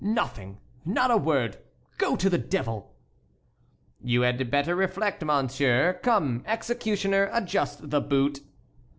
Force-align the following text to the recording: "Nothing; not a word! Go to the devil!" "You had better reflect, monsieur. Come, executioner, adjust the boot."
"Nothing; 0.03 0.57
not 0.83 1.11
a 1.11 1.17
word! 1.17 1.57
Go 1.99 2.15
to 2.15 2.27
the 2.27 2.39
devil!" 2.39 2.95
"You 4.03 4.21
had 4.23 4.49
better 4.49 4.75
reflect, 4.75 5.23
monsieur. 5.23 5.93
Come, 6.01 6.43
executioner, 6.47 7.29
adjust 7.31 7.91
the 7.91 8.01
boot." 8.01 8.39